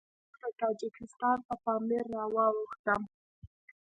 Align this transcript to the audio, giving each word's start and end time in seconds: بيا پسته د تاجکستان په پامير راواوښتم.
بيا 0.03 0.07
پسته 0.41 0.47
د 0.51 0.55
تاجکستان 0.61 1.37
په 1.47 1.55
پامير 1.63 2.03
راواوښتم. 2.15 3.01